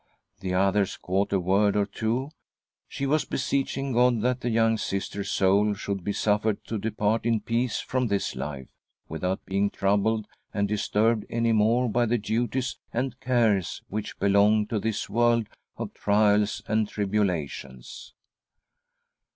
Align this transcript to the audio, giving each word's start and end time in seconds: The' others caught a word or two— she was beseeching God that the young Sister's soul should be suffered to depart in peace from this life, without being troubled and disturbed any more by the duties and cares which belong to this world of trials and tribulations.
The' 0.39 0.51
others 0.55 0.97
caught 0.97 1.31
a 1.31 1.39
word 1.39 1.75
or 1.77 1.85
two— 1.85 2.31
she 2.89 3.05
was 3.05 3.23
beseeching 3.23 3.91
God 3.91 4.23
that 4.23 4.41
the 4.41 4.49
young 4.49 4.79
Sister's 4.79 5.29
soul 5.29 5.75
should 5.75 6.03
be 6.03 6.11
suffered 6.11 6.65
to 6.65 6.79
depart 6.79 7.23
in 7.23 7.39
peace 7.39 7.79
from 7.81 8.07
this 8.07 8.35
life, 8.35 8.65
without 9.07 9.45
being 9.45 9.69
troubled 9.69 10.25
and 10.55 10.67
disturbed 10.67 11.27
any 11.29 11.51
more 11.51 11.87
by 11.87 12.07
the 12.07 12.17
duties 12.17 12.79
and 12.91 13.19
cares 13.19 13.83
which 13.89 14.17
belong 14.17 14.65
to 14.69 14.79
this 14.79 15.07
world 15.07 15.45
of 15.77 15.93
trials 15.93 16.63
and 16.67 16.89
tribulations. 16.89 18.15